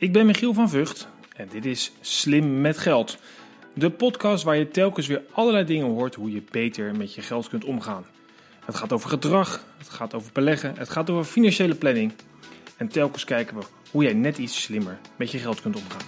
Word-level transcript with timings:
Ik 0.00 0.12
ben 0.12 0.26
Michiel 0.26 0.54
van 0.54 0.68
Vught 0.68 1.08
en 1.36 1.48
dit 1.50 1.64
is 1.64 1.92
Slim 2.00 2.60
met 2.60 2.78
Geld. 2.78 3.18
De 3.74 3.90
podcast 3.90 4.44
waar 4.44 4.56
je 4.56 4.68
telkens 4.68 5.06
weer 5.06 5.22
allerlei 5.32 5.64
dingen 5.64 5.86
hoort 5.86 6.14
hoe 6.14 6.32
je 6.32 6.42
beter 6.50 6.96
met 6.96 7.14
je 7.14 7.22
geld 7.22 7.48
kunt 7.48 7.64
omgaan. 7.64 8.04
Het 8.64 8.76
gaat 8.76 8.92
over 8.92 9.08
gedrag, 9.08 9.64
het 9.78 9.88
gaat 9.88 10.14
over 10.14 10.32
beleggen, 10.32 10.74
het 10.76 10.88
gaat 10.88 11.10
over 11.10 11.24
financiële 11.24 11.74
planning. 11.74 12.12
En 12.76 12.88
telkens 12.88 13.24
kijken 13.24 13.56
we 13.56 13.64
hoe 13.90 14.02
jij 14.02 14.12
net 14.12 14.38
iets 14.38 14.62
slimmer 14.62 14.98
met 15.16 15.30
je 15.30 15.38
geld 15.38 15.60
kunt 15.60 15.76
omgaan. 15.76 16.06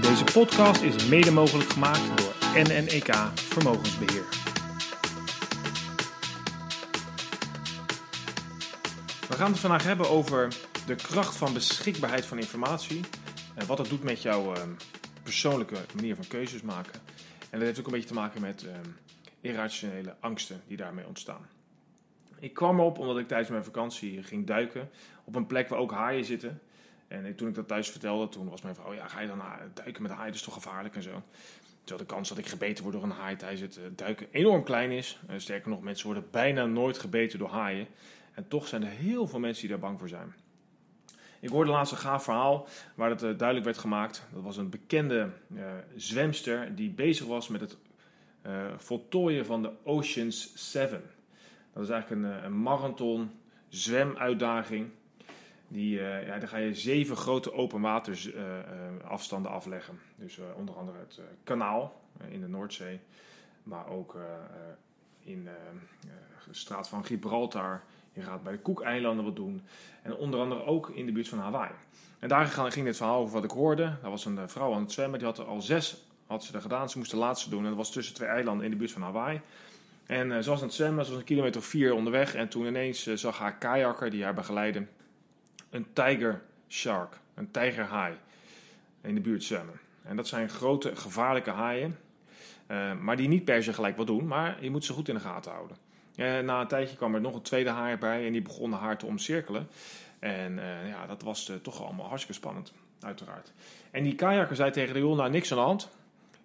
Deze 0.00 0.24
podcast 0.32 0.82
is 0.82 1.06
mede 1.08 1.30
mogelijk 1.30 1.70
gemaakt 1.70 2.16
door 2.16 2.62
NNEK 2.62 3.14
Vermogensbeheer. 3.34 4.41
Gaan 9.42 9.50
het 9.50 9.60
vandaag 9.60 9.84
hebben 9.84 10.10
over 10.10 10.54
de 10.86 10.94
kracht 10.94 11.36
van 11.36 11.52
beschikbaarheid 11.52 12.26
van 12.26 12.38
informatie. 12.38 13.00
En 13.54 13.66
wat 13.66 13.76
dat 13.76 13.88
doet 13.88 14.02
met 14.02 14.22
jouw 14.22 14.54
ehm, 14.54 14.70
persoonlijke 15.22 15.76
manier 15.94 16.14
van 16.14 16.26
keuzes 16.26 16.62
maken. 16.62 17.00
En 17.50 17.58
dat 17.58 17.60
heeft 17.60 17.78
ook 17.78 17.86
een 17.86 17.92
beetje 17.92 18.08
te 18.08 18.14
maken 18.14 18.40
met 18.40 18.66
ehm, 18.66 18.88
irrationele 19.40 20.16
angsten 20.20 20.62
die 20.66 20.76
daarmee 20.76 21.06
ontstaan. 21.06 21.46
Ik 22.38 22.54
kwam 22.54 22.78
erop 22.78 22.98
omdat 22.98 23.18
ik 23.18 23.28
tijdens 23.28 23.50
mijn 23.50 23.64
vakantie 23.64 24.22
ging 24.22 24.46
duiken 24.46 24.90
op 25.24 25.34
een 25.34 25.46
plek 25.46 25.68
waar 25.68 25.78
ook 25.78 25.92
haaien 25.92 26.24
zitten. 26.24 26.60
En 27.08 27.34
toen 27.36 27.48
ik 27.48 27.54
dat 27.54 27.68
thuis 27.68 27.90
vertelde, 27.90 28.28
toen 28.28 28.48
was 28.48 28.62
mijn 28.62 28.74
vrouw, 28.74 28.94
ja, 28.94 29.08
ga 29.08 29.20
je 29.20 29.28
dan 29.28 29.42
duiken 29.74 30.02
met 30.02 30.10
haaien, 30.10 30.26
dat 30.26 30.34
is 30.34 30.42
toch 30.42 30.54
gevaarlijk 30.54 30.94
en 30.94 31.02
zo. 31.02 31.22
Terwijl 31.84 32.08
de 32.08 32.14
kans 32.14 32.28
dat 32.28 32.38
ik 32.38 32.46
gebeten 32.46 32.82
word 32.84 32.94
door 32.94 33.04
een 33.04 33.10
haai 33.10 33.36
tijdens 33.36 33.60
het 33.60 33.76
eh, 33.76 33.82
duiken 33.96 34.26
enorm 34.30 34.62
klein 34.64 34.90
is. 34.90 35.20
Eh, 35.28 35.38
sterker 35.38 35.70
nog, 35.70 35.80
mensen 35.80 36.06
worden 36.06 36.30
bijna 36.30 36.66
nooit 36.66 36.98
gebeten 36.98 37.38
door 37.38 37.50
haaien. 37.50 37.86
En 38.34 38.48
toch 38.48 38.66
zijn 38.66 38.82
er 38.82 38.90
heel 38.90 39.26
veel 39.26 39.38
mensen 39.38 39.60
die 39.60 39.70
daar 39.70 39.88
bang 39.88 39.98
voor 39.98 40.08
zijn. 40.08 40.34
Ik 41.42 41.48
hoorde 41.48 41.70
laatst 41.70 41.92
een 41.92 41.98
gaaf 41.98 42.24
verhaal 42.24 42.66
waar 42.94 43.10
het 43.10 43.22
eh, 43.22 43.36
duidelijk 43.36 43.64
werd 43.64 43.78
gemaakt. 43.78 44.26
Dat 44.32 44.42
was 44.42 44.56
een 44.56 44.70
bekende 44.70 45.30
uh, 45.54 45.64
zwemster 45.96 46.74
die 46.74 46.90
bezig 46.90 47.26
was 47.26 47.48
met 47.48 47.60
het 47.60 47.76
uh, 48.46 48.66
voltooien 48.76 49.46
van 49.46 49.62
de 49.62 49.70
Oceans 49.84 50.52
7. 50.72 51.02
Dat 51.72 51.82
is 51.82 51.88
eigenlijk 51.88 52.22
een, 52.22 52.44
een 52.44 52.62
marathon 52.62 53.30
zwemuitdaging. 53.68 54.90
Die, 55.68 56.00
ja, 56.00 56.38
daar 56.38 56.48
ga 56.48 56.56
je 56.56 56.74
zeven 56.74 57.16
grote 57.16 57.52
open 57.52 57.80
waterafstanden 57.80 59.50
afleggen. 59.50 60.00
Dus 60.16 60.38
onder 60.56 60.76
andere 60.76 60.98
het 60.98 61.20
kanaal 61.44 62.00
in 62.28 62.40
de 62.40 62.48
Noordzee, 62.48 63.00
maar 63.62 63.88
ook 63.88 64.16
in 65.20 65.44
de 65.44 65.56
straat 66.50 66.88
van 66.88 67.04
Gibraltar, 67.04 67.82
je 68.12 68.22
gaat 68.22 68.42
bij 68.42 68.52
de 68.52 68.58
Koekeilanden 68.58 69.24
wat 69.24 69.36
doen. 69.36 69.62
En 70.02 70.14
onder 70.14 70.40
andere 70.40 70.64
ook 70.64 70.90
in 70.90 71.06
de 71.06 71.12
buurt 71.12 71.28
van 71.28 71.38
Hawaii. 71.38 71.70
En 72.18 72.28
daar 72.28 72.46
ging 72.46 72.86
dit 72.86 72.96
verhaal 72.96 73.20
over 73.20 73.34
wat 73.34 73.44
ik 73.44 73.50
hoorde. 73.50 73.96
Daar 74.02 74.10
was 74.10 74.24
een 74.24 74.48
vrouw 74.48 74.74
aan 74.74 74.80
het 74.80 74.92
zwemmen. 74.92 75.18
Die 75.18 75.28
had 75.28 75.38
er 75.38 75.44
al 75.44 75.60
zes 75.60 76.04
had 76.26 76.44
ze 76.44 76.54
er 76.54 76.60
gedaan. 76.60 76.90
Ze 76.90 76.98
moest 76.98 77.10
de 77.10 77.16
laatste 77.16 77.50
doen. 77.50 77.62
En 77.62 77.68
dat 77.68 77.76
was 77.76 77.92
tussen 77.92 78.14
twee 78.14 78.28
eilanden 78.28 78.64
in 78.64 78.70
de 78.70 78.76
buurt 78.76 78.92
van 78.92 79.02
Hawaii. 79.02 79.40
En 80.06 80.30
uh, 80.30 80.38
ze 80.38 80.50
was 80.50 80.58
aan 80.58 80.66
het 80.66 80.74
zwemmen. 80.74 81.04
Ze 81.04 81.10
was 81.10 81.20
een 81.20 81.26
kilometer 81.26 81.62
vier 81.62 81.94
onderweg. 81.94 82.34
En 82.34 82.48
toen 82.48 82.66
ineens 82.66 83.06
uh, 83.06 83.16
zag 83.16 83.38
haar 83.38 83.56
kajakker 83.58 84.10
die 84.10 84.24
haar 84.24 84.34
begeleidde 84.34 84.86
een 85.70 85.86
tiger 85.92 86.42
shark. 86.68 87.18
Een 87.34 87.50
tijgerhaai. 87.50 88.14
In 89.00 89.14
de 89.14 89.20
buurt 89.20 89.44
zwemmen. 89.44 89.80
En 90.02 90.16
dat 90.16 90.28
zijn 90.28 90.48
grote 90.48 90.96
gevaarlijke 90.96 91.50
haaien. 91.50 91.98
Maar 93.00 93.16
die 93.16 93.28
niet 93.28 93.44
per 93.44 93.62
se 93.62 93.72
gelijk 93.72 93.96
wat 93.96 94.06
doen. 94.06 94.26
Maar 94.26 94.56
je 94.60 94.70
moet 94.70 94.84
ze 94.84 94.92
goed 94.92 95.08
in 95.08 95.14
de 95.14 95.20
gaten 95.20 95.52
houden. 95.52 95.76
Uh, 96.16 96.38
na 96.38 96.60
een 96.60 96.66
tijdje 96.66 96.96
kwam 96.96 97.14
er 97.14 97.20
nog 97.20 97.34
een 97.34 97.42
tweede 97.42 97.70
haai 97.70 97.96
bij 97.96 98.26
en 98.26 98.32
die 98.32 98.42
begon 98.42 98.72
haar 98.72 98.98
te 98.98 99.06
omcirkelen. 99.06 99.68
En 100.18 100.52
uh, 100.52 100.88
ja, 100.88 101.06
dat 101.06 101.22
was 101.22 101.48
uh, 101.48 101.56
toch 101.56 101.84
allemaal 101.84 102.06
hartstikke 102.06 102.40
spannend, 102.40 102.72
uiteraard. 103.00 103.52
En 103.90 104.02
die 104.02 104.14
kajakker 104.14 104.56
zei 104.56 104.70
tegen 104.70 104.94
de 104.94 105.00
jongen, 105.00 105.16
nou 105.16 105.30
niks 105.30 105.52
aan 105.52 105.58
de 105.58 105.64
hand. 105.64 105.88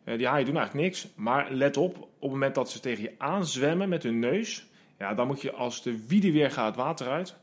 die 0.04 0.28
haaien 0.28 0.46
doen 0.46 0.58
eigenlijk 0.58 0.88
niks, 0.88 1.08
maar 1.16 1.52
let 1.52 1.78
op, 1.78 1.98
op 1.98 2.22
het 2.22 2.32
moment 2.32 2.56
dat 2.56 2.70
ze 2.70 2.80
tegen 2.80 3.04
je 3.04 3.16
aanzwemmen 3.18 3.90
met 3.90 4.04
hun 4.04 4.20
neus... 4.20 4.68
Ja, 4.98 5.14
dan 5.14 5.28
moet 5.28 5.42
je 5.42 5.52
als 5.52 5.82
de 5.82 6.08
wiede 6.08 6.32
weer 6.32 6.52
gaat 6.52 6.76
water 6.76 7.08
uit. 7.08 7.36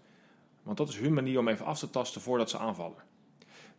Want 0.62 0.76
dat 0.76 0.88
is 0.88 0.96
hun 0.96 1.14
manier 1.14 1.38
om 1.38 1.48
even 1.48 1.66
af 1.66 1.78
te 1.78 1.90
tasten 1.90 2.20
voordat 2.20 2.50
ze 2.50 2.58
aanvallen. 2.58 3.02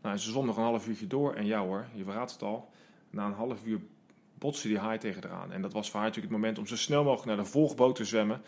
Nou, 0.02 0.18
ze 0.18 0.30
zwom 0.30 0.46
nog 0.46 0.58
een 0.58 0.64
half 0.64 0.88
uurtje 0.88 1.08
door 1.08 1.34
en 1.34 1.46
ja 1.46 1.60
hoor, 1.60 1.86
je 1.94 2.04
verraadt 2.04 2.32
het 2.32 2.42
al. 2.42 2.70
Na 3.10 3.26
een 3.26 3.34
half 3.34 3.66
uur 3.66 3.80
botste 4.38 4.68
die 4.68 4.78
haai 4.78 4.98
tegen 4.98 5.24
eraan. 5.24 5.52
En 5.52 5.62
dat 5.62 5.74
was 5.74 5.90
voor 5.90 6.00
haar 6.00 6.08
natuurlijk 6.08 6.34
het 6.34 6.42
moment 6.42 6.60
om 6.60 6.68
zo 6.68 6.76
snel 6.76 7.04
mogelijk 7.04 7.28
naar 7.28 7.46
de 7.46 7.52
volgboot 7.52 7.96
te 7.96 8.06
zwemmen. 8.06 8.42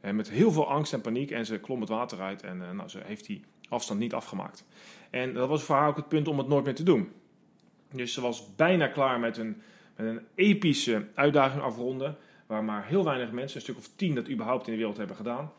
En 0.00 0.10
eh, 0.10 0.16
met 0.16 0.30
heel 0.30 0.52
veel 0.52 0.68
angst 0.68 0.92
en 0.92 1.00
paniek. 1.00 1.30
En 1.30 1.46
ze 1.46 1.58
klom 1.58 1.80
het 1.80 1.88
water 1.88 2.20
uit 2.20 2.42
en 2.42 2.60
uh, 2.60 2.70
nou, 2.70 2.88
ze 2.88 3.00
heeft 3.04 3.26
die 3.26 3.44
afstand 3.68 4.00
niet 4.00 4.14
afgemaakt. 4.14 4.64
En 5.10 5.34
dat 5.34 5.48
was 5.48 5.62
voor 5.62 5.76
haar 5.76 5.88
ook 5.88 5.96
het 5.96 6.08
punt 6.08 6.28
om 6.28 6.38
het 6.38 6.48
nooit 6.48 6.64
meer 6.64 6.74
te 6.74 6.82
doen. 6.82 7.12
Dus 7.92 8.12
ze 8.12 8.20
was 8.20 8.54
bijna 8.54 8.86
klaar 8.86 9.20
met 9.20 9.36
een, 9.36 9.62
met 9.96 10.06
een 10.06 10.20
epische 10.34 11.06
uitdaging 11.14 11.62
afronden. 11.62 12.16
Waar 12.46 12.64
maar 12.64 12.86
heel 12.86 13.04
weinig 13.04 13.30
mensen, 13.30 13.56
een 13.56 13.62
stuk 13.62 13.76
of 13.76 13.88
tien, 13.96 14.14
dat 14.14 14.28
überhaupt 14.28 14.66
in 14.66 14.72
de 14.72 14.78
wereld 14.78 14.96
hebben 14.96 15.16
gedaan. 15.16 15.52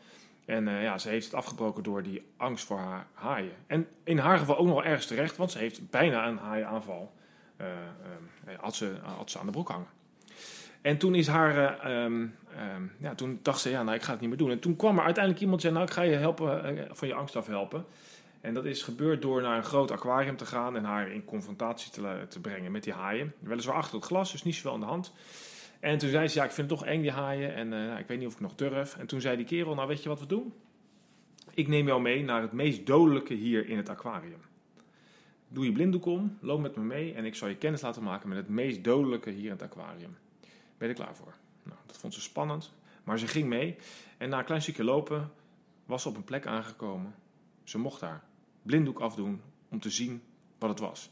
En 0.44 0.66
uh, 0.66 0.82
ja, 0.82 0.98
ze 0.98 1.08
heeft 1.08 1.24
het 1.24 1.34
afgebroken 1.34 1.82
door 1.82 2.02
die 2.02 2.22
angst 2.36 2.64
voor 2.64 2.78
haar 2.78 3.06
haaien. 3.12 3.52
En 3.66 3.86
in 4.04 4.18
haar 4.18 4.38
geval 4.38 4.56
ook 4.56 4.66
nog 4.66 4.84
ergens 4.84 5.06
terecht, 5.06 5.36
want 5.36 5.50
ze 5.50 5.58
heeft 5.58 5.90
bijna 5.90 6.28
een 6.28 6.38
haaienaanval 6.38 7.12
had, 8.60 8.74
ze, 8.74 8.92
had 9.02 9.30
ze 9.30 9.38
aan 9.38 9.46
de 9.46 9.52
broek 9.52 9.68
hangen. 9.68 9.86
En 10.80 10.98
toen 10.98 11.14
is 11.14 11.26
haar, 11.26 11.86
um, 12.04 12.34
um, 12.74 12.92
ja, 12.98 13.14
toen 13.14 13.38
dacht 13.42 13.60
ze, 13.60 13.70
ja, 13.70 13.82
nou, 13.82 13.96
ik 13.96 14.02
ga 14.02 14.10
het 14.10 14.20
niet 14.20 14.28
meer 14.28 14.38
doen. 14.38 14.50
En 14.50 14.58
toen 14.58 14.76
kwam 14.76 14.98
er 14.98 15.04
uiteindelijk 15.04 15.42
iemand 15.42 15.64
en 15.64 15.70
zei, 15.70 15.74
nou, 15.74 15.86
ik 15.86 15.96
ga 15.96 16.02
je 16.02 16.16
helpen, 16.16 16.88
van 16.96 17.08
je 17.08 17.14
angst 17.14 17.36
afhelpen. 17.36 17.84
En 18.40 18.54
dat 18.54 18.64
is 18.64 18.82
gebeurd 18.82 19.22
door 19.22 19.42
naar 19.42 19.56
een 19.56 19.64
groot 19.64 19.90
aquarium 19.90 20.36
te 20.36 20.46
gaan 20.46 20.76
en 20.76 20.84
haar 20.84 21.10
in 21.10 21.24
confrontatie 21.24 21.90
te, 21.90 22.26
te 22.28 22.40
brengen 22.40 22.72
met 22.72 22.84
die 22.84 22.92
haaien. 22.92 23.34
Weliswaar 23.38 23.76
achter 23.76 23.96
het 23.96 24.04
glas, 24.04 24.32
dus 24.32 24.42
niet 24.42 24.54
zoveel 24.54 24.72
aan 24.72 24.80
de 24.80 24.86
hand. 24.86 25.12
En 25.80 25.98
toen 25.98 26.10
zei 26.10 26.28
ze, 26.28 26.38
ja, 26.38 26.44
ik 26.44 26.52
vind 26.52 26.70
het 26.70 26.78
toch 26.78 26.88
eng, 26.88 27.00
die 27.00 27.10
haaien. 27.10 27.54
En 27.54 27.68
nou, 27.68 27.98
ik 27.98 28.06
weet 28.06 28.18
niet 28.18 28.26
of 28.26 28.34
ik 28.34 28.40
nog 28.40 28.54
durf. 28.54 28.96
En 28.96 29.06
toen 29.06 29.20
zei 29.20 29.36
die 29.36 29.46
kerel, 29.46 29.74
nou, 29.74 29.88
weet 29.88 30.02
je 30.02 30.08
wat 30.08 30.20
we 30.20 30.26
doen? 30.26 30.52
Ik 31.54 31.68
neem 31.68 31.86
jou 31.86 32.00
mee 32.00 32.24
naar 32.24 32.42
het 32.42 32.52
meest 32.52 32.86
dodelijke 32.86 33.34
hier 33.34 33.68
in 33.68 33.76
het 33.76 33.88
aquarium. 33.88 34.40
Doe 35.48 35.64
je 35.64 35.72
blinddoek 35.72 36.04
om, 36.04 36.38
loop 36.40 36.60
met 36.60 36.76
me 36.76 36.82
mee 36.82 37.14
en 37.14 37.24
ik 37.24 37.34
zal 37.34 37.48
je 37.48 37.56
kennis 37.56 37.80
laten 37.80 38.02
maken 38.02 38.28
met 38.28 38.38
het 38.38 38.48
meest 38.48 38.84
dodelijke 38.84 39.30
hier 39.30 39.44
in 39.44 39.50
het 39.50 39.62
aquarium. 39.62 40.16
Ben 40.78 40.88
je 40.88 40.94
er 40.94 41.00
klaar 41.00 41.16
voor? 41.16 41.34
Nou, 41.62 41.78
dat 41.86 41.96
vond 41.96 42.14
ze 42.14 42.20
spannend, 42.20 42.72
maar 43.04 43.18
ze 43.18 43.26
ging 43.26 43.48
mee 43.48 43.76
en 44.18 44.28
na 44.28 44.38
een 44.38 44.44
klein 44.44 44.62
stukje 44.62 44.84
lopen 44.84 45.30
was 45.86 46.02
ze 46.02 46.08
op 46.08 46.16
een 46.16 46.24
plek 46.24 46.46
aangekomen. 46.46 47.14
Ze 47.64 47.78
mocht 47.78 48.00
daar 48.00 48.24
blinddoek 48.62 48.98
afdoen 48.98 49.40
om 49.68 49.80
te 49.80 49.90
zien 49.90 50.22
wat 50.58 50.70
het 50.70 50.78
was. 50.78 51.10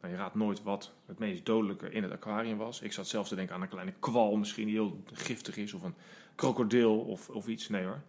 Nou, 0.00 0.12
je 0.12 0.18
raadt 0.18 0.34
nooit 0.34 0.62
wat 0.62 0.92
het 1.06 1.18
meest 1.18 1.46
dodelijke 1.46 1.90
in 1.90 2.02
het 2.02 2.12
aquarium 2.12 2.58
was. 2.58 2.80
Ik 2.80 2.92
zat 2.92 3.06
zelfs 3.06 3.28
te 3.28 3.34
denken 3.34 3.54
aan 3.54 3.62
een 3.62 3.68
kleine 3.68 3.94
kwal 3.98 4.36
misschien 4.36 4.66
die 4.66 4.74
heel 4.74 5.02
giftig 5.12 5.56
is 5.56 5.72
of 5.72 5.82
een 5.82 5.94
krokodil 6.34 7.00
of, 7.00 7.28
of 7.28 7.48
iets. 7.48 7.68
Nee 7.68 7.84
hoor, 7.84 8.02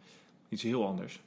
iets 0.49 0.63
heel 0.63 0.85
anders. 0.85 1.21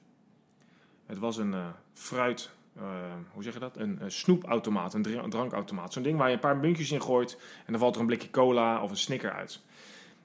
Het 1.06 1.19
was 1.19 1.37
een 1.37 1.53
uh, 1.53 1.69
fruit 1.93 2.50
uh, 2.77 2.84
hoe 3.33 3.43
zeg 3.43 3.53
je 3.53 3.59
dat? 3.59 3.77
Een, 3.77 4.00
snoepautomaat, 4.06 4.94
een, 4.94 5.03
drankautomaat. 5.28 5.93
Zo'n 5.93 6.03
ding 6.03 6.19
waar 6.19 6.28
je 6.28 6.34
een 6.34 6.41
paar 6.41 6.56
muntjes 6.56 6.91
in 6.91 7.03
gooit 7.03 7.38
en 7.66 7.72
dan 7.72 7.81
valt 7.81 7.94
er 7.94 8.00
een 8.00 8.06
blikje 8.06 8.31
cola 8.31 8.83
of 8.83 8.91
een 8.91 8.97
snicker 8.97 9.33
uit. 9.33 9.60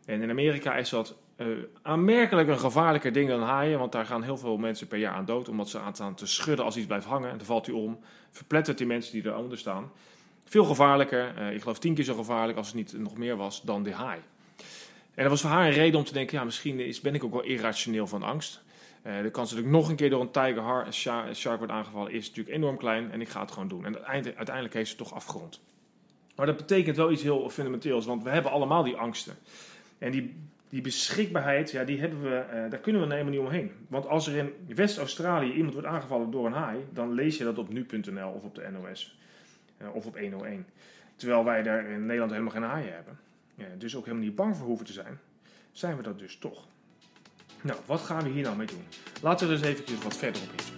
En 0.05 0.21
in 0.21 0.29
Amerika 0.29 0.75
is 0.75 0.89
dat 0.89 1.15
uh, 1.37 1.47
aanmerkelijk 1.81 2.47
een 2.47 2.59
gevaarlijker 2.59 3.13
ding 3.13 3.29
dan 3.29 3.41
haaien, 3.41 3.79
want 3.79 3.91
daar 3.91 4.05
gaan 4.05 4.23
heel 4.23 4.37
veel 4.37 4.57
mensen 4.57 4.87
per 4.87 4.97
jaar 4.97 5.13
aan 5.13 5.25
dood 5.25 5.49
omdat 5.49 5.69
ze 5.69 5.79
aan 5.79 5.95
staan 5.95 6.15
te 6.15 6.25
schudden 6.25 6.65
als 6.65 6.77
iets 6.77 6.85
blijft 6.85 7.05
hangen. 7.05 7.29
En 7.29 7.37
dan 7.37 7.45
valt 7.45 7.65
hij 7.65 7.75
om, 7.75 7.99
verplettert 8.31 8.77
die 8.77 8.87
mensen 8.87 9.13
die 9.13 9.25
eronder 9.25 9.57
staan. 9.57 9.91
Veel 10.45 10.63
gevaarlijker, 10.65 11.33
uh, 11.37 11.53
ik 11.53 11.61
geloof 11.61 11.79
tien 11.79 11.93
keer 11.93 12.03
zo 12.03 12.15
gevaarlijk 12.15 12.57
als 12.57 12.67
het 12.67 12.75
niet 12.75 12.97
nog 12.97 13.17
meer 13.17 13.35
was 13.35 13.61
dan 13.61 13.83
de 13.83 13.93
haai. 13.93 14.19
En 15.13 15.23
dat 15.23 15.31
was 15.31 15.41
voor 15.41 15.49
haar 15.49 15.65
een 15.65 15.73
reden 15.73 15.99
om 15.99 16.05
te 16.05 16.13
denken, 16.13 16.37
ja, 16.37 16.43
misschien 16.43 16.79
is, 16.79 17.01
ben 17.01 17.15
ik 17.15 17.23
ook 17.23 17.31
wel 17.31 17.43
irrationeel 17.43 18.07
van 18.07 18.23
angst. 18.23 18.63
Uh, 19.03 19.21
de 19.21 19.31
kans 19.31 19.49
dat 19.49 19.59
ik 19.59 19.65
nog 19.65 19.89
een 19.89 19.95
keer 19.95 20.09
door 20.09 20.21
een 20.21 20.31
tiger 20.31 20.93
shark 21.33 21.57
wordt 21.57 21.73
aangevallen 21.73 22.11
is 22.11 22.27
natuurlijk 22.27 22.55
enorm 22.55 22.77
klein 22.77 23.11
en 23.11 23.21
ik 23.21 23.29
ga 23.29 23.41
het 23.41 23.51
gewoon 23.51 23.67
doen. 23.67 23.85
En 23.85 24.05
uiteindelijk 24.05 24.73
heeft 24.73 24.89
ze 24.89 24.95
het 24.95 25.05
toch 25.05 25.13
afgerond. 25.13 25.59
Maar 26.35 26.45
dat 26.45 26.57
betekent 26.57 26.95
wel 26.95 27.11
iets 27.11 27.23
heel 27.23 27.49
fundamenteels, 27.49 28.05
want 28.05 28.23
we 28.23 28.29
hebben 28.29 28.51
allemaal 28.51 28.83
die 28.83 28.95
angsten. 28.95 29.35
En 29.97 30.11
die, 30.11 30.35
die 30.69 30.81
beschikbaarheid, 30.81 31.71
ja, 31.71 31.83
die 31.83 31.99
hebben 31.99 32.21
we, 32.21 32.45
uh, 32.53 32.69
daar 32.69 32.79
kunnen 32.79 33.01
we 33.01 33.13
helemaal 33.13 33.33
niet 33.33 33.41
omheen. 33.41 33.71
Want 33.87 34.07
als 34.07 34.27
er 34.27 34.35
in 34.35 34.75
West-Australië 34.75 35.53
iemand 35.53 35.73
wordt 35.73 35.87
aangevallen 35.87 36.31
door 36.31 36.45
een 36.45 36.53
haai, 36.53 36.85
dan 36.93 37.13
lees 37.13 37.37
je 37.37 37.43
dat 37.43 37.57
op 37.57 37.69
nu.nl 37.69 38.29
of 38.29 38.43
op 38.43 38.55
de 38.55 38.69
NOS 38.71 39.17
uh, 39.81 39.95
of 39.95 40.05
op 40.05 40.19
101. 40.19 40.65
Terwijl 41.15 41.43
wij 41.43 41.63
daar 41.63 41.85
in 41.85 42.05
Nederland 42.05 42.31
helemaal 42.31 42.53
geen 42.53 42.63
haaien 42.63 42.93
hebben. 42.93 43.19
Ja, 43.55 43.65
dus 43.77 43.95
ook 43.95 44.05
helemaal 44.05 44.25
niet 44.25 44.35
bang 44.35 44.57
voor 44.57 44.67
hoeven 44.67 44.85
te 44.85 44.93
zijn, 44.93 45.19
zijn 45.71 45.97
we 45.97 46.03
dat 46.03 46.19
dus 46.19 46.37
toch. 46.37 46.67
Nou, 47.61 47.79
wat 47.85 48.01
gaan 48.01 48.23
we 48.23 48.29
hier 48.29 48.43
nou 48.43 48.57
mee 48.57 48.67
doen? 48.67 48.83
Laten 49.21 49.47
we 49.47 49.59
dus 49.59 49.63
even 49.63 50.03
wat 50.03 50.17
verder 50.17 50.41
op 50.41 50.49
in. 50.49 50.77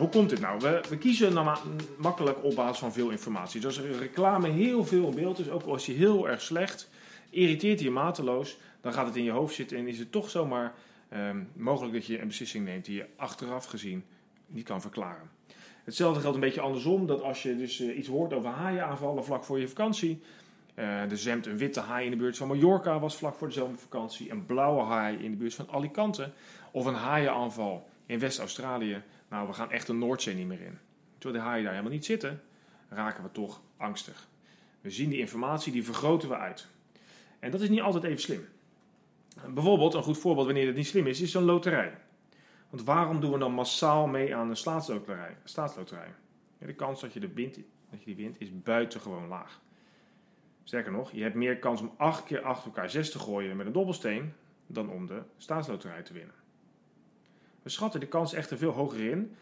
hoe 0.00 0.08
komt 0.08 0.30
dit 0.30 0.40
nou? 0.40 0.60
We, 0.60 0.82
we 0.88 0.98
kiezen 0.98 1.58
makkelijk 1.96 2.44
op 2.44 2.54
basis 2.54 2.78
van 2.78 2.92
veel 2.92 3.10
informatie. 3.10 3.60
Dus 3.60 3.80
reclame 3.80 4.48
heel 4.48 4.84
veel 4.84 5.08
in 5.08 5.14
beeld 5.14 5.38
is, 5.38 5.50
ook 5.50 5.62
als 5.62 5.84
die 5.84 5.96
heel 5.96 6.28
erg 6.28 6.40
slecht, 6.40 6.88
irriteert 7.30 7.80
je 7.80 7.90
mateloos, 7.90 8.58
dan 8.80 8.92
gaat 8.92 9.06
het 9.06 9.16
in 9.16 9.24
je 9.24 9.30
hoofd 9.30 9.54
zitten 9.54 9.76
en 9.76 9.86
is 9.86 9.98
het 9.98 10.12
toch 10.12 10.30
zomaar 10.30 10.74
ehm, 11.08 11.42
mogelijk 11.52 11.94
dat 11.94 12.06
je 12.06 12.20
een 12.20 12.26
beslissing 12.26 12.64
neemt 12.64 12.84
die 12.84 12.96
je 12.96 13.06
achteraf 13.16 13.64
gezien 13.64 14.04
niet 14.46 14.64
kan 14.64 14.80
verklaren. 14.80 15.39
Hetzelfde 15.84 16.20
geldt 16.20 16.34
een 16.34 16.42
beetje 16.42 16.60
andersom, 16.60 17.06
dat 17.06 17.22
als 17.22 17.42
je 17.42 17.56
dus 17.56 17.80
eh, 17.80 17.98
iets 17.98 18.08
hoort 18.08 18.32
over 18.32 18.50
haaienaanvallen 18.50 19.24
vlak 19.24 19.44
voor 19.44 19.60
je 19.60 19.68
vakantie, 19.68 20.22
eh 20.74 21.10
er 21.10 21.18
zwemt 21.18 21.46
een 21.46 21.58
witte 21.58 21.80
haai 21.80 22.04
in 22.04 22.10
de 22.10 22.16
buurt 22.16 22.36
van 22.36 22.48
Mallorca, 22.48 22.98
was 22.98 23.16
vlak 23.16 23.34
voor 23.34 23.46
dezelfde 23.46 23.76
vakantie, 23.76 24.30
een 24.30 24.46
blauwe 24.46 24.82
haai 24.82 25.16
in 25.16 25.30
de 25.30 25.36
buurt 25.36 25.54
van 25.54 25.68
Alicante, 25.70 26.32
of 26.70 26.84
een 26.84 26.94
haaienaanval 26.94 27.88
in 28.06 28.18
West-Australië, 28.18 29.02
nou, 29.28 29.46
we 29.46 29.52
gaan 29.52 29.70
echt 29.70 29.86
de 29.86 29.92
Noordzee 29.92 30.34
niet 30.34 30.46
meer 30.46 30.60
in. 30.60 30.78
Terwijl 31.18 31.42
de 31.42 31.48
haaien 31.48 31.64
daar 31.64 31.72
helemaal 31.72 31.94
niet 31.94 32.04
zitten, 32.04 32.42
raken 32.88 33.22
we 33.22 33.32
toch 33.32 33.60
angstig. 33.76 34.28
We 34.80 34.90
zien 34.90 35.10
die 35.10 35.18
informatie, 35.18 35.72
die 35.72 35.84
vergroten 35.84 36.28
we 36.28 36.36
uit. 36.36 36.66
En 37.38 37.50
dat 37.50 37.60
is 37.60 37.68
niet 37.68 37.80
altijd 37.80 38.04
even 38.04 38.20
slim. 38.20 38.48
Bijvoorbeeld, 39.48 39.94
een 39.94 40.02
goed 40.02 40.18
voorbeeld 40.18 40.46
wanneer 40.46 40.66
het 40.66 40.76
niet 40.76 40.86
slim 40.86 41.06
is, 41.06 41.20
is 41.20 41.30
zo'n 41.30 41.44
loterij. 41.44 41.92
Want 42.70 42.82
waarom 42.82 43.20
doen 43.20 43.32
we 43.32 43.38
dan 43.38 43.52
massaal 43.52 44.06
mee 44.06 44.36
aan 44.36 44.50
een 44.50 44.56
staatsloterij? 44.56 45.36
staatsloterij? 45.44 46.14
De 46.58 46.74
kans 46.74 47.00
dat 47.00 47.12
je, 47.12 47.20
de 47.20 47.32
wint, 47.32 47.54
dat 47.90 47.98
je 47.98 48.04
die 48.04 48.16
wint 48.16 48.40
is 48.40 48.62
buitengewoon 48.62 49.28
laag. 49.28 49.60
Sterker 50.64 50.92
nog, 50.92 51.12
je 51.12 51.22
hebt 51.22 51.34
meer 51.34 51.58
kans 51.58 51.80
om 51.80 51.92
acht 51.96 52.24
keer 52.24 52.42
achter 52.42 52.66
elkaar 52.66 52.90
zes 52.90 53.10
te 53.10 53.18
gooien 53.18 53.56
met 53.56 53.66
een 53.66 53.72
dobbelsteen 53.72 54.32
dan 54.66 54.90
om 54.90 55.06
de 55.06 55.22
staatsloterij 55.36 56.02
te 56.02 56.12
winnen. 56.12 56.34
We 57.62 57.68
schatten 57.68 58.00
de 58.00 58.06
kans 58.06 58.32
echter 58.32 58.58
veel 58.58 58.72
hoger 58.72 59.10
in, 59.10 59.36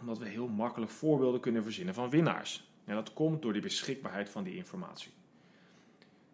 omdat 0.00 0.18
we 0.18 0.28
heel 0.28 0.48
makkelijk 0.48 0.90
voorbeelden 0.90 1.40
kunnen 1.40 1.62
verzinnen 1.62 1.94
van 1.94 2.10
winnaars. 2.10 2.68
En 2.84 2.94
dat 2.94 3.12
komt 3.12 3.42
door 3.42 3.52
de 3.52 3.60
beschikbaarheid 3.60 4.28
van 4.28 4.44
die 4.44 4.56
informatie. 4.56 5.12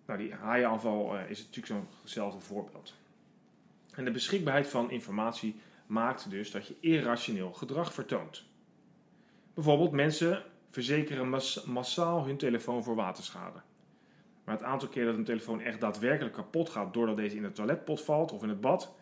Nou, 0.07 0.19
die 0.19 0.35
haaienaanval 0.35 1.17
uh, 1.17 1.31
is 1.31 1.45
natuurlijk 1.45 1.85
zo'nzelfde 2.03 2.41
voorbeeld. 2.41 2.95
En 3.91 4.05
de 4.05 4.11
beschikbaarheid 4.11 4.69
van 4.69 4.91
informatie 4.91 5.61
maakt 5.87 6.31
dus 6.31 6.50
dat 6.50 6.67
je 6.67 6.77
irrationeel 6.81 7.53
gedrag 7.53 7.94
vertoont. 7.94 8.44
Bijvoorbeeld, 9.55 9.93
mensen 9.93 10.44
verzekeren 10.71 11.29
mas 11.29 11.65
massaal 11.65 12.27
hun 12.27 12.37
telefoon 12.37 12.85
voor 12.85 12.94
waterschade. 12.94 13.61
Maar 14.44 14.55
het 14.55 14.65
aantal 14.65 14.88
keer 14.88 15.05
dat 15.05 15.15
een 15.15 15.25
telefoon 15.25 15.61
echt 15.61 15.81
daadwerkelijk 15.81 16.35
kapot 16.35 16.69
gaat 16.69 16.94
doordat 16.94 17.17
deze 17.17 17.37
in 17.37 17.44
het 17.44 17.55
toiletpot 17.55 18.03
valt 18.03 18.33
of 18.33 18.43
in 18.43 18.49
het 18.49 18.61
bad, 18.61 18.94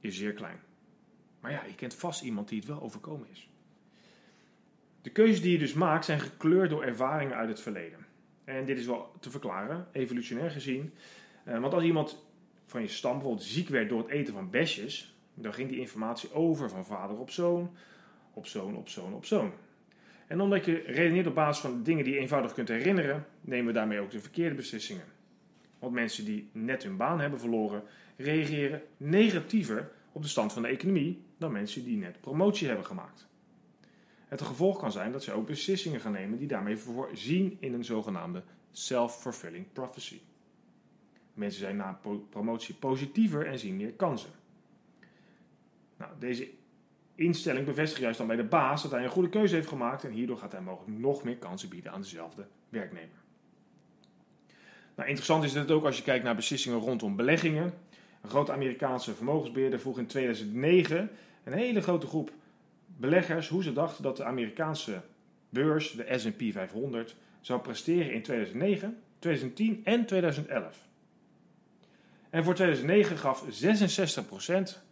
is 0.00 0.16
zeer 0.16 0.32
klein. 0.32 0.60
Maar 1.40 1.52
ja, 1.52 1.64
je 1.64 1.74
kent 1.74 1.94
vast 1.94 2.22
iemand 2.22 2.48
die 2.48 2.58
het 2.58 2.68
wel 2.68 2.82
overkomen 2.82 3.28
is. 3.30 3.48
De 5.02 5.10
keuzes 5.10 5.42
die 5.42 5.52
je 5.52 5.58
dus 5.58 5.72
maakt 5.72 6.04
zijn 6.04 6.20
gekleurd 6.20 6.70
door 6.70 6.84
ervaringen 6.84 7.36
uit 7.36 7.48
het 7.48 7.60
verleden. 7.60 8.06
En 8.44 8.64
dit 8.64 8.78
is 8.78 8.86
wel 8.86 9.12
te 9.20 9.30
verklaren, 9.30 9.88
evolutionair 9.92 10.50
gezien. 10.50 10.94
Want 11.44 11.74
als 11.74 11.82
iemand 11.82 12.24
van 12.66 12.80
je 12.80 12.88
stam 12.88 13.12
bijvoorbeeld 13.12 13.44
ziek 13.44 13.68
werd 13.68 13.88
door 13.88 13.98
het 13.98 14.08
eten 14.08 14.34
van 14.34 14.50
besjes, 14.50 15.17
dan 15.42 15.52
ging 15.52 15.68
die 15.68 15.80
informatie 15.80 16.32
over 16.32 16.70
van 16.70 16.84
vader 16.84 17.18
op 17.18 17.30
zoon, 17.30 17.70
op 18.32 18.46
zoon, 18.46 18.76
op 18.76 18.88
zoon, 18.88 19.14
op 19.14 19.24
zoon. 19.24 19.52
En 20.26 20.40
omdat 20.40 20.64
je 20.64 20.82
redeneert 20.86 21.26
op 21.26 21.34
basis 21.34 21.62
van 21.62 21.82
dingen 21.82 22.04
die 22.04 22.14
je 22.14 22.20
eenvoudig 22.20 22.52
kunt 22.52 22.68
herinneren, 22.68 23.26
nemen 23.40 23.66
we 23.66 23.72
daarmee 23.72 24.00
ook 24.00 24.10
de 24.10 24.20
verkeerde 24.20 24.54
beslissingen. 24.54 25.04
Want 25.78 25.92
mensen 25.92 26.24
die 26.24 26.48
net 26.52 26.82
hun 26.82 26.96
baan 26.96 27.20
hebben 27.20 27.40
verloren, 27.40 27.82
reageren 28.16 28.82
negatiever 28.96 29.90
op 30.12 30.22
de 30.22 30.28
stand 30.28 30.52
van 30.52 30.62
de 30.62 30.68
economie 30.68 31.22
dan 31.36 31.52
mensen 31.52 31.84
die 31.84 31.96
net 31.96 32.20
promotie 32.20 32.66
hebben 32.66 32.86
gemaakt. 32.86 33.26
Het 34.28 34.42
gevolg 34.42 34.78
kan 34.78 34.92
zijn 34.92 35.12
dat 35.12 35.22
ze 35.22 35.32
ook 35.32 35.46
beslissingen 35.46 36.00
gaan 36.00 36.12
nemen 36.12 36.38
die 36.38 36.48
daarmee 36.48 36.76
voorzien 36.76 37.56
in 37.60 37.74
een 37.74 37.84
zogenaamde 37.84 38.42
self-fulfilling 38.72 39.72
prophecy. 39.72 40.20
Mensen 41.34 41.60
zijn 41.60 41.76
na 41.76 42.00
promotie 42.30 42.74
positiever 42.74 43.46
en 43.46 43.58
zien 43.58 43.76
meer 43.76 43.92
kansen. 43.92 44.30
Nou, 45.98 46.12
deze 46.18 46.48
instelling 47.14 47.66
bevestigt 47.66 48.00
juist 48.00 48.18
dan 48.18 48.26
bij 48.26 48.36
de 48.36 48.44
baas 48.44 48.82
dat 48.82 48.90
hij 48.90 49.04
een 49.04 49.10
goede 49.10 49.28
keuze 49.28 49.54
heeft 49.54 49.68
gemaakt 49.68 50.04
en 50.04 50.10
hierdoor 50.10 50.38
gaat 50.38 50.52
hij 50.52 50.60
mogelijk 50.60 50.98
nog 50.98 51.22
meer 51.22 51.36
kansen 51.36 51.68
bieden 51.68 51.92
aan 51.92 52.00
dezelfde 52.00 52.46
werknemer. 52.68 53.16
Nou, 54.94 55.08
interessant 55.08 55.44
is 55.44 55.54
het 55.54 55.70
ook 55.70 55.84
als 55.84 55.96
je 55.96 56.02
kijkt 56.02 56.24
naar 56.24 56.34
beslissingen 56.34 56.78
rondom 56.78 57.16
beleggingen. 57.16 57.74
Een 58.22 58.30
grote 58.30 58.52
Amerikaanse 58.52 59.14
vermogensbeheerder 59.14 59.80
vroeg 59.80 59.98
in 59.98 60.06
2009 60.06 61.10
een 61.44 61.52
hele 61.52 61.80
grote 61.80 62.06
groep 62.06 62.30
beleggers 62.86 63.48
hoe 63.48 63.62
ze 63.62 63.72
dachten 63.72 64.02
dat 64.02 64.16
de 64.16 64.24
Amerikaanse 64.24 65.02
beurs, 65.48 65.92
de 65.92 66.18
SP 66.22 66.42
500, 66.50 67.16
zou 67.40 67.60
presteren 67.60 68.12
in 68.12 68.22
2009, 68.22 69.02
2010 69.18 69.80
en 69.84 70.06
2011. 70.06 70.86
En 72.30 72.44
voor 72.44 72.54
2009 72.54 73.18
gaf 73.18 73.44
66%, 73.44 74.87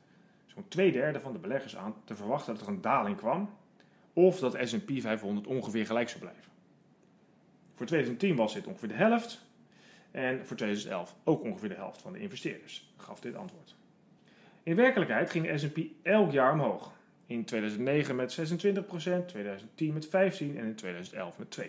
zo'n 0.57 0.69
twee 0.69 0.93
derde 0.93 1.21
van 1.21 1.33
de 1.33 1.39
beleggers 1.39 1.77
aan, 1.77 1.95
te 2.05 2.15
verwachten 2.15 2.55
dat 2.55 2.63
er 2.63 2.69
een 2.69 2.81
daling 2.81 3.17
kwam, 3.17 3.51
of 4.13 4.39
dat 4.39 4.59
SP 4.71 4.91
500 4.99 5.47
ongeveer 5.47 5.87
gelijk 5.87 6.09
zou 6.09 6.21
blijven. 6.21 6.53
Voor 7.75 7.87
2010 7.87 8.37
was 8.37 8.55
dit 8.55 8.67
ongeveer 8.67 8.89
de 8.89 8.95
helft, 8.95 9.45
en 10.11 10.47
voor 10.47 10.57
2011 10.57 11.15
ook 11.25 11.43
ongeveer 11.43 11.69
de 11.69 11.75
helft 11.75 12.03
van 12.03 12.13
de 12.13 12.19
investeerders 12.19 12.93
gaf 12.97 13.21
dit 13.21 13.35
antwoord. 13.35 13.75
In 14.63 14.77
werkelijkheid 14.77 15.31
ging 15.31 15.47
de 15.47 15.59
S&P 15.59 15.79
elk 16.03 16.33
jaar 16.33 16.53
omhoog. 16.53 16.93
In 17.27 17.45
2009 17.45 18.17
met 18.17 18.39
26%, 18.41 19.27
2010 19.27 19.93
met 19.93 20.07
15% 20.07 20.11
en 20.11 20.65
in 20.65 20.75
2011 20.75 21.39
met 21.39 21.59
2%. 21.61 21.65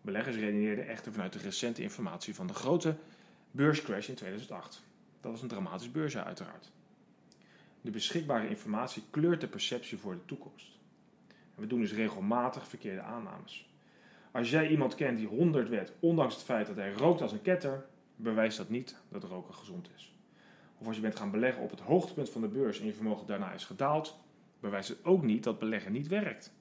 Beleggers 0.00 0.36
redeneerden 0.36 0.88
echter 0.88 1.12
vanuit 1.12 1.32
de 1.32 1.38
recente 1.38 1.82
informatie 1.82 2.34
van 2.34 2.46
de 2.46 2.54
grote 2.54 2.96
beurscrash 3.50 4.08
in 4.08 4.14
2008. 4.14 4.82
Dat 5.20 5.30
was 5.30 5.42
een 5.42 5.48
dramatisch 5.48 5.90
beursjaar 5.90 6.24
uiteraard. 6.24 6.70
De 7.86 7.92
beschikbare 7.92 8.48
informatie 8.48 9.02
kleurt 9.10 9.40
de 9.40 9.46
perceptie 9.46 9.98
voor 9.98 10.12
de 10.12 10.24
toekomst. 10.24 10.78
We 11.54 11.66
doen 11.66 11.80
dus 11.80 11.92
regelmatig 11.92 12.68
verkeerde 12.68 13.00
aannames. 13.00 13.68
Als 14.30 14.50
jij 14.50 14.68
iemand 14.68 14.94
kent 14.94 15.18
die 15.18 15.26
100 15.26 15.68
werd, 15.68 15.92
ondanks 16.00 16.34
het 16.34 16.44
feit 16.44 16.66
dat 16.66 16.76
hij 16.76 16.92
rookt 16.92 17.22
als 17.22 17.32
een 17.32 17.42
ketter, 17.42 17.86
bewijst 18.16 18.56
dat 18.56 18.68
niet 18.68 18.96
dat 19.08 19.24
roken 19.24 19.54
gezond 19.54 19.90
is. 19.96 20.14
Of 20.78 20.86
als 20.86 20.96
je 20.96 21.02
bent 21.02 21.16
gaan 21.16 21.30
beleggen 21.30 21.62
op 21.62 21.70
het 21.70 21.80
hoogtepunt 21.80 22.30
van 22.30 22.40
de 22.40 22.48
beurs 22.48 22.80
en 22.80 22.86
je 22.86 22.92
vermogen 22.92 23.26
daarna 23.26 23.52
is 23.52 23.64
gedaald, 23.64 24.18
bewijst 24.60 24.88
het 24.88 25.04
ook 25.04 25.22
niet 25.22 25.44
dat 25.44 25.58
beleggen 25.58 25.92
niet 25.92 26.08
werkt. 26.08 26.54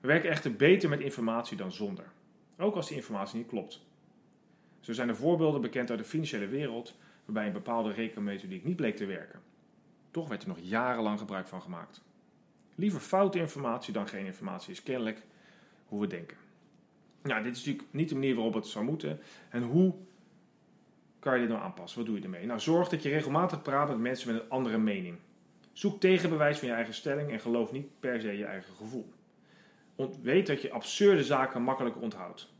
We 0.00 0.06
werken 0.06 0.30
echter 0.30 0.56
beter 0.56 0.88
met 0.88 1.00
informatie 1.00 1.56
dan 1.56 1.72
zonder, 1.72 2.12
ook 2.58 2.74
als 2.74 2.88
die 2.88 2.96
informatie 2.96 3.38
niet 3.38 3.48
klopt. 3.48 3.80
Zo 4.80 4.92
zijn 4.92 5.08
er 5.08 5.16
voorbeelden 5.16 5.60
bekend 5.60 5.90
uit 5.90 5.98
de 5.98 6.04
financiële 6.04 6.48
wereld 6.48 6.98
waarbij 7.24 7.46
een 7.46 7.52
bepaalde 7.52 7.92
rekenmethodiek 7.92 8.64
niet 8.64 8.76
bleek 8.76 8.96
te 8.96 9.06
werken. 9.06 9.50
Toch 10.12 10.28
werd 10.28 10.42
er 10.42 10.48
nog 10.48 10.58
jarenlang 10.60 11.18
gebruik 11.18 11.46
van 11.48 11.62
gemaakt. 11.62 12.02
Liever 12.74 13.00
foute 13.00 13.38
informatie 13.38 13.92
dan 13.92 14.08
geen 14.08 14.26
informatie 14.26 14.72
is 14.72 14.82
kennelijk 14.82 15.22
hoe 15.86 16.00
we 16.00 16.06
denken. 16.06 16.36
Nou, 17.22 17.42
dit 17.42 17.56
is 17.56 17.58
natuurlijk 17.64 17.92
niet 17.92 18.08
de 18.08 18.14
manier 18.14 18.34
waarop 18.34 18.54
het 18.54 18.66
zou 18.66 18.84
moeten. 18.84 19.20
En 19.48 19.62
hoe 19.62 19.94
kan 21.18 21.34
je 21.34 21.40
dit 21.40 21.48
nou 21.48 21.62
aanpassen? 21.62 21.98
Wat 21.98 22.06
doe 22.06 22.16
je 22.16 22.22
ermee? 22.22 22.46
Nou, 22.46 22.60
zorg 22.60 22.88
dat 22.88 23.02
je 23.02 23.08
regelmatig 23.08 23.62
praat 23.62 23.88
met 23.88 23.98
mensen 23.98 24.32
met 24.32 24.42
een 24.42 24.48
andere 24.48 24.78
mening. 24.78 25.18
Zoek 25.72 26.00
tegenbewijs 26.00 26.58
van 26.58 26.68
je 26.68 26.74
eigen 26.74 26.94
stelling 26.94 27.30
en 27.30 27.40
geloof 27.40 27.72
niet 27.72 28.00
per 28.00 28.20
se 28.20 28.36
je 28.36 28.44
eigen 28.44 28.74
gevoel. 28.74 29.12
Weet 30.22 30.46
dat 30.46 30.62
je 30.62 30.70
absurde 30.70 31.24
zaken 31.24 31.62
makkelijk 31.62 32.00
onthoudt, 32.00 32.52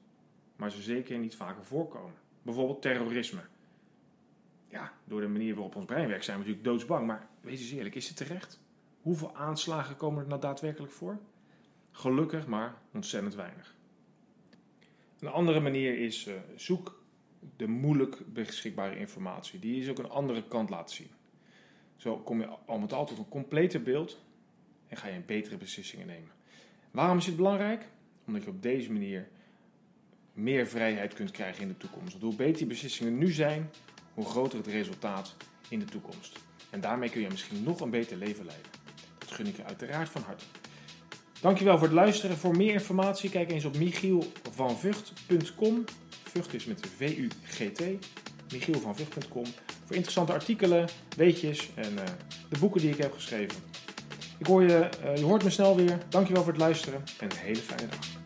maar 0.57 0.71
ze 0.71 0.83
zeker 0.83 1.19
niet 1.19 1.37
vaker 1.37 1.65
voorkomen. 1.65 2.15
Bijvoorbeeld 2.43 2.83
terrorisme. 2.83 3.41
Ja, 4.73 4.93
door 5.05 5.21
de 5.21 5.29
manier 5.29 5.55
waarop 5.55 5.77
ons 5.77 5.85
brein 5.85 6.09
werkt 6.09 6.25
zijn 6.25 6.37
we 6.37 6.43
natuurlijk 6.43 6.71
doodsbang, 6.71 7.07
maar 7.07 7.29
wees 7.41 7.61
eens 7.61 7.71
eerlijk, 7.71 7.95
is 7.95 8.09
het 8.09 8.17
terecht? 8.17 8.61
Hoeveel 9.01 9.37
aanslagen 9.37 9.97
komen 9.97 10.23
er 10.23 10.29
nou 10.29 10.41
daadwerkelijk 10.41 10.93
voor? 10.93 11.19
Gelukkig 11.91 12.47
maar 12.47 12.75
ontzettend 12.93 13.35
weinig. 13.35 13.75
Een 15.19 15.29
andere 15.29 15.61
manier 15.61 15.99
is 15.99 16.27
uh, 16.27 16.35
zoek 16.57 17.03
de 17.57 17.67
moeilijk 17.67 18.33
beschikbare 18.33 18.99
informatie. 18.99 19.59
Die 19.59 19.81
is 19.81 19.89
ook 19.89 19.99
een 19.99 20.11
andere 20.11 20.49
kant 20.49 20.71
laten 20.71 20.97
zien. 20.97 21.11
Zo 21.97 22.19
kom 22.19 22.41
je 22.41 22.47
al 22.67 22.79
met 22.79 22.93
al 22.93 23.07
tot 23.07 23.19
een 23.19 23.29
completer 23.29 23.83
beeld 23.83 24.25
en 24.89 24.97
ga 24.97 25.09
je 25.09 25.21
betere 25.21 25.57
beslissingen 25.57 26.07
nemen. 26.07 26.31
Waarom 26.91 27.17
is 27.17 27.25
dit 27.25 27.37
belangrijk? 27.37 27.89
Omdat 28.27 28.43
je 28.43 28.51
op 28.51 28.63
deze 28.63 28.93
manier 28.93 29.29
meer 30.33 30.67
vrijheid 30.67 31.15
kunt 31.15 31.31
krijgen 31.31 31.63
in 31.63 31.69
de 31.69 31.77
toekomst. 31.77 32.13
Want 32.13 32.25
hoe 32.25 32.37
beter 32.37 32.57
die 32.57 32.67
beslissingen 32.67 33.19
nu 33.19 33.31
zijn, 33.31 33.71
hoe 34.15 34.25
groter 34.25 34.59
het 34.59 34.67
resultaat 34.67 35.35
in 35.69 35.79
de 35.79 35.85
toekomst. 35.85 36.39
En 36.71 36.81
daarmee 36.81 37.11
kun 37.11 37.21
je 37.21 37.29
misschien 37.31 37.63
nog 37.63 37.81
een 37.81 37.91
beter 37.91 38.17
leven 38.17 38.45
leiden. 38.45 38.71
Dat 39.19 39.31
gun 39.31 39.47
ik 39.47 39.57
je 39.57 39.65
uiteraard 39.65 40.09
van 40.09 40.23
harte. 40.23 40.45
Dankjewel 41.41 41.79
voor 41.79 41.87
het 41.87 41.97
luisteren. 41.97 42.37
Voor 42.37 42.57
meer 42.57 42.73
informatie 42.73 43.31
kijk 43.31 43.51
eens 43.51 43.65
op 43.65 43.77
michielvanvucht.com. 43.77 45.85
Vught 46.23 46.55
is 46.55 46.65
met 46.65 46.87
V-U-G-T. 46.97 47.83
michielvanvucht.com. 48.53 49.45
Voor 49.85 49.97
interessante 49.97 50.33
artikelen, 50.33 50.89
weetjes 51.17 51.71
en 51.75 51.93
uh, 51.93 52.01
de 52.49 52.59
boeken 52.59 52.81
die 52.81 52.91
ik 52.91 52.99
heb 52.99 53.13
geschreven. 53.13 53.63
Ik 54.39 54.47
hoor 54.47 54.63
je, 54.63 54.89
je 55.15 55.25
hoort 55.25 55.45
me 55.45 55.51
snel 55.51 55.77
weer. 55.77 55.99
Dankjewel 56.09 56.43
voor 56.43 56.53
het 56.53 56.61
luisteren 56.61 57.03
en 57.21 57.31
een 57.31 57.37
hele 57.37 57.61
fijne 57.61 57.87
dag. 57.87 58.22